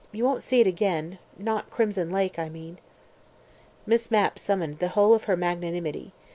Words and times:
You 0.11 0.23
won't 0.25 0.41
see 0.41 0.59
it 0.59 0.65
again. 0.65 1.19
Not 1.37 1.69
crimson 1.69 2.09
lake, 2.09 2.39
I 2.39 2.49
mean." 2.49 2.79
Miss 3.85 4.09
Mapp 4.09 4.39
summoned 4.39 4.79
the 4.79 4.87
whole 4.87 5.13
of 5.13 5.25
her 5.25 5.37
magnanimity. 5.37 6.11